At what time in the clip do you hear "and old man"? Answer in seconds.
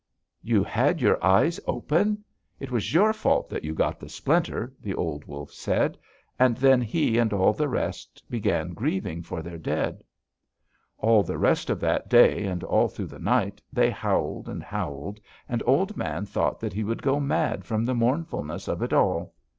15.47-16.25